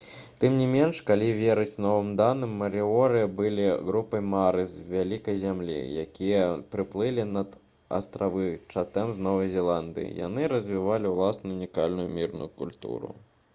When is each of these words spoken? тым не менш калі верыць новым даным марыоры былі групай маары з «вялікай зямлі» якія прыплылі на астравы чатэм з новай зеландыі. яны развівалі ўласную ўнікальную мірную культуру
тым 0.41 0.53
не 0.59 0.63
менш 0.69 0.99
калі 1.07 1.25
верыць 1.39 1.81
новым 1.85 2.07
даным 2.21 2.55
марыоры 2.61 3.19
былі 3.41 3.67
групай 3.89 4.23
маары 4.29 4.63
з 4.71 4.85
«вялікай 4.95 5.37
зямлі» 5.43 5.77
якія 6.05 6.41
прыплылі 6.75 7.29
на 7.35 7.43
астравы 8.01 8.47
чатэм 8.77 9.11
з 9.17 9.25
новай 9.31 9.51
зеландыі. 9.57 10.13
яны 10.27 10.47
развівалі 10.55 11.13
ўласную 11.17 11.57
ўнікальную 11.59 12.07
мірную 12.21 12.49
культуру 12.63 13.17